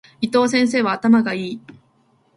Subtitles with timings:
[0.19, 1.61] 伊藤先生は頭が良い。